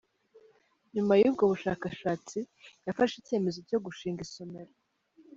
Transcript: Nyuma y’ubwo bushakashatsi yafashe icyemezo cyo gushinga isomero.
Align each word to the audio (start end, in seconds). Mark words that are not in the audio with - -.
Nyuma 0.93 1.13
y’ubwo 1.21 1.43
bushakashatsi 1.51 2.39
yafashe 2.87 3.15
icyemezo 3.17 3.59
cyo 3.69 3.79
gushinga 3.85 4.19
isomero. 4.27 4.71